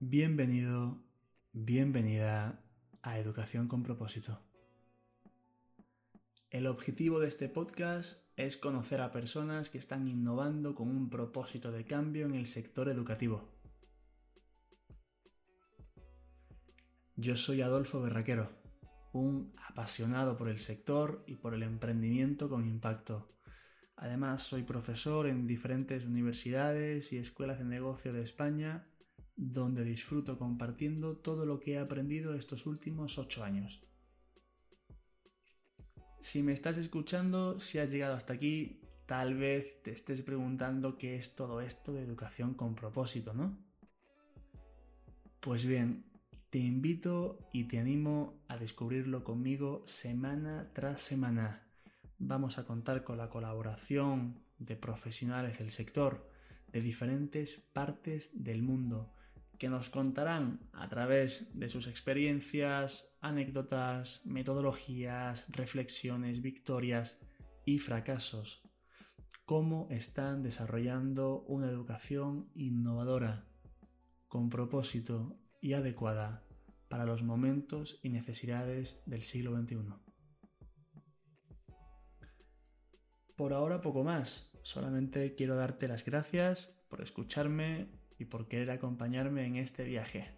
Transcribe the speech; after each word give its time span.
Bienvenido, 0.00 1.02
bienvenida 1.52 2.62
a 3.02 3.18
Educación 3.18 3.66
con 3.66 3.82
propósito. 3.82 4.40
El 6.50 6.68
objetivo 6.68 7.18
de 7.18 7.26
este 7.26 7.48
podcast 7.48 8.24
es 8.36 8.56
conocer 8.56 9.00
a 9.00 9.10
personas 9.10 9.70
que 9.70 9.78
están 9.78 10.06
innovando 10.06 10.76
con 10.76 10.88
un 10.88 11.10
propósito 11.10 11.72
de 11.72 11.84
cambio 11.84 12.26
en 12.26 12.36
el 12.36 12.46
sector 12.46 12.88
educativo. 12.88 13.48
Yo 17.16 17.34
soy 17.34 17.62
Adolfo 17.62 18.00
Berraquero, 18.00 18.52
un 19.12 19.52
apasionado 19.68 20.36
por 20.36 20.48
el 20.48 20.58
sector 20.58 21.24
y 21.26 21.34
por 21.34 21.54
el 21.54 21.64
emprendimiento 21.64 22.48
con 22.48 22.68
impacto. 22.68 23.34
Además, 23.96 24.44
soy 24.44 24.62
profesor 24.62 25.26
en 25.26 25.48
diferentes 25.48 26.04
universidades 26.04 27.12
y 27.12 27.18
escuelas 27.18 27.58
de 27.58 27.64
negocio 27.64 28.12
de 28.12 28.22
España 28.22 28.86
donde 29.38 29.84
disfruto 29.84 30.36
compartiendo 30.36 31.16
todo 31.16 31.46
lo 31.46 31.60
que 31.60 31.74
he 31.74 31.78
aprendido 31.78 32.34
estos 32.34 32.66
últimos 32.66 33.18
ocho 33.18 33.44
años. 33.44 33.80
Si 36.20 36.42
me 36.42 36.52
estás 36.52 36.76
escuchando, 36.76 37.60
si 37.60 37.78
has 37.78 37.92
llegado 37.92 38.14
hasta 38.14 38.32
aquí, 38.32 38.80
tal 39.06 39.36
vez 39.36 39.80
te 39.82 39.92
estés 39.92 40.22
preguntando 40.22 40.98
qué 40.98 41.14
es 41.14 41.36
todo 41.36 41.60
esto 41.60 41.92
de 41.92 42.02
educación 42.02 42.54
con 42.54 42.74
propósito, 42.74 43.32
¿no? 43.32 43.56
Pues 45.38 45.64
bien, 45.64 46.04
te 46.50 46.58
invito 46.58 47.48
y 47.52 47.68
te 47.68 47.78
animo 47.78 48.42
a 48.48 48.58
descubrirlo 48.58 49.22
conmigo 49.22 49.84
semana 49.86 50.72
tras 50.74 51.00
semana. 51.00 51.70
Vamos 52.18 52.58
a 52.58 52.66
contar 52.66 53.04
con 53.04 53.18
la 53.18 53.30
colaboración 53.30 54.42
de 54.58 54.74
profesionales 54.74 55.60
del 55.60 55.70
sector 55.70 56.28
de 56.72 56.80
diferentes 56.80 57.60
partes 57.72 58.32
del 58.42 58.64
mundo 58.64 59.14
que 59.58 59.68
nos 59.68 59.90
contarán 59.90 60.60
a 60.72 60.88
través 60.88 61.58
de 61.58 61.68
sus 61.68 61.88
experiencias, 61.88 63.16
anécdotas, 63.20 64.24
metodologías, 64.24 65.44
reflexiones, 65.48 66.40
victorias 66.40 67.20
y 67.64 67.78
fracasos, 67.78 68.62
cómo 69.44 69.88
están 69.90 70.42
desarrollando 70.42 71.42
una 71.48 71.68
educación 71.68 72.50
innovadora, 72.54 73.48
con 74.28 74.48
propósito 74.48 75.36
y 75.60 75.72
adecuada 75.72 76.44
para 76.88 77.04
los 77.04 77.22
momentos 77.22 77.98
y 78.02 78.10
necesidades 78.10 79.02
del 79.06 79.22
siglo 79.22 79.56
XXI. 79.60 79.76
Por 83.36 83.52
ahora 83.52 83.80
poco 83.80 84.04
más, 84.04 84.52
solamente 84.62 85.34
quiero 85.34 85.56
darte 85.56 85.88
las 85.88 86.04
gracias 86.04 86.74
por 86.88 87.00
escucharme 87.02 87.97
y 88.18 88.24
por 88.24 88.48
querer 88.48 88.70
acompañarme 88.70 89.46
en 89.46 89.56
este 89.56 89.84
viaje. 89.84 90.34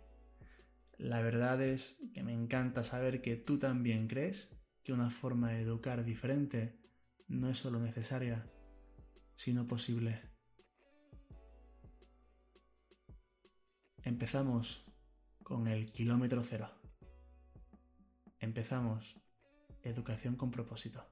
La 0.99 1.23
verdad 1.23 1.63
es 1.63 1.99
que 2.13 2.23
me 2.23 2.33
encanta 2.33 2.85
saber 2.85 3.23
que 3.23 3.37
tú 3.37 3.59
también 3.59 4.07
crees 4.07 4.55
que 4.85 4.93
una 4.93 5.11
forma 5.11 5.53
de 5.53 5.63
educar 5.63 6.05
diferente 6.05 6.79
no 7.27 7.49
es 7.49 7.59
solo 7.59 7.81
necesaria, 7.81 8.47
sino 9.35 9.67
posible. 9.67 10.21
Empezamos 14.03 14.93
con 15.43 15.67
el 15.67 15.91
kilómetro 15.93 16.43
cero. 16.43 16.71
Empezamos 18.39 19.21
educación 19.83 20.37
con 20.37 20.51
propósito. 20.51 21.09